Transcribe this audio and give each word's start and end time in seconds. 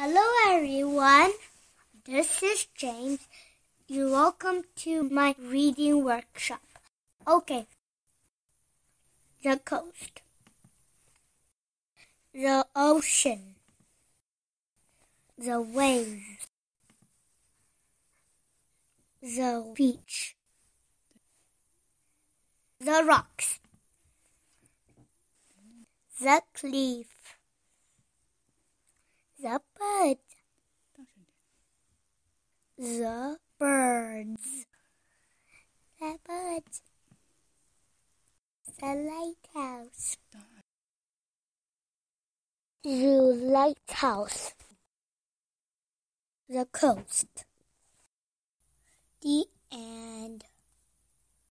Hello, 0.00 0.22
everyone. 0.46 1.32
This 2.04 2.40
is 2.40 2.68
James. 2.72 3.18
You're 3.88 4.12
welcome 4.12 4.62
to 4.76 5.02
my 5.02 5.34
reading 5.40 6.04
workshop. 6.04 6.60
Okay. 7.26 7.66
The 9.42 9.56
coast, 9.56 10.22
the 12.32 12.64
ocean, 12.76 13.56
the 15.36 15.60
waves, 15.60 16.46
the 19.20 19.72
beach, 19.74 20.36
the 22.78 23.02
rocks, 23.04 23.58
the 26.20 26.40
cliff, 26.54 27.08
the 29.40 29.60
bird, 29.78 30.18
the 32.78 33.36
birds, 33.58 34.66
the 36.00 36.16
birds, 36.24 36.82
the 38.80 38.94
lighthouse, 38.94 40.16
the 42.84 42.90
lighthouse, 43.42 44.54
the 46.48 46.66
coast. 46.66 47.47